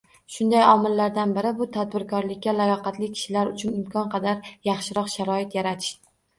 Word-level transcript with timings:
Shunday 0.35 0.61
omillardan 0.69 1.33
biri 1.35 1.51
bu– 1.59 1.67
tadbirkorlikka 1.75 2.55
layoqatli 2.57 3.11
kishilar 3.19 3.53
uchun 3.53 3.79
imkon 3.83 4.11
qadar 4.17 4.53
yaxshiroq 4.73 5.15
sharoit 5.21 5.63
yaratish. 5.63 5.97